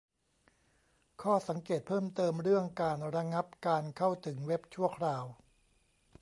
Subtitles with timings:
[1.21, 5.25] ข้อสังเกตเพิ่มเติม เรื่องการ "ระงับการเข้าถึงเว็บชั่วคราว"